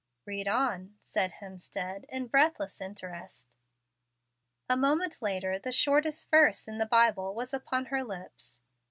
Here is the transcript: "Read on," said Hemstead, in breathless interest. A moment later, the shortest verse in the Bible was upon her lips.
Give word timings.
"Read 0.25 0.47
on," 0.47 0.95
said 1.03 1.33
Hemstead, 1.33 2.05
in 2.09 2.25
breathless 2.25 2.81
interest. 2.81 3.55
A 4.67 4.75
moment 4.75 5.21
later, 5.21 5.59
the 5.59 5.71
shortest 5.71 6.31
verse 6.31 6.67
in 6.67 6.79
the 6.79 6.87
Bible 6.87 7.35
was 7.35 7.53
upon 7.53 7.85
her 7.85 8.03
lips. 8.03 8.57